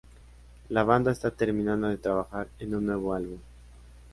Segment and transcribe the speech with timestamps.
[0.69, 3.37] La banda está terminando de trabajar en un nuevo álbum.